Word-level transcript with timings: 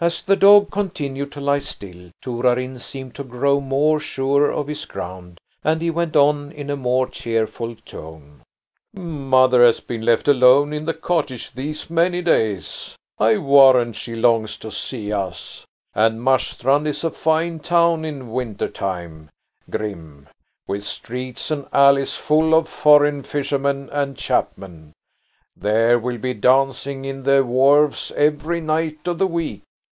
As 0.00 0.20
the 0.20 0.36
dog 0.36 0.70
continued 0.70 1.32
to 1.32 1.40
lie 1.40 1.60
still, 1.60 2.10
Torarin 2.20 2.78
seemed 2.78 3.14
to 3.14 3.24
grow 3.24 3.58
more 3.58 3.98
sure 3.98 4.50
of 4.50 4.66
his 4.66 4.84
ground, 4.84 5.38
and 5.62 5.80
he 5.80 5.88
went 5.90 6.14
on 6.14 6.52
in 6.52 6.68
a 6.68 6.76
more 6.76 7.06
cheerful 7.06 7.74
tone: 7.86 8.42
"Mother 8.94 9.64
has 9.64 9.80
been 9.80 10.02
left 10.02 10.28
alone 10.28 10.74
in 10.74 10.84
the 10.84 10.92
cottage 10.92 11.52
these 11.52 11.88
many 11.88 12.20
days. 12.20 12.96
I 13.18 13.38
warrant 13.38 13.96
she 13.96 14.14
longs 14.14 14.58
to 14.58 14.70
see 14.70 15.10
us. 15.10 15.64
And 15.94 16.20
Marstrand 16.20 16.86
is 16.86 17.02
a 17.02 17.10
fine 17.10 17.60
town 17.60 18.04
in 18.04 18.30
winter 18.30 18.68
time, 18.68 19.30
Grim, 19.70 20.28
with 20.68 20.84
streets 20.84 21.50
and 21.50 21.66
alleys 21.72 22.12
full 22.12 22.54
of 22.54 22.68
foreign 22.68 23.22
fishermen 23.22 23.88
and 23.90 24.18
chapmen. 24.18 24.92
There 25.56 25.98
will 25.98 26.18
be 26.18 26.34
dancing 26.34 27.06
in 27.06 27.22
the 27.22 27.42
wharves 27.42 28.12
every 28.18 28.60
night 28.60 28.98
of 29.06 29.16
the 29.16 29.26
week. 29.26 29.62